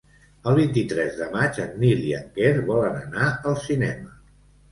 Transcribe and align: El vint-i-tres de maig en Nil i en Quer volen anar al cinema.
El 0.51 0.55
vint-i-tres 0.59 1.17
de 1.17 1.25
maig 1.33 1.59
en 1.65 1.75
Nil 1.83 2.01
i 2.11 2.15
en 2.21 2.25
Quer 2.39 2.55
volen 2.71 2.97
anar 3.01 3.27
al 3.51 3.59
cinema. 3.67 4.17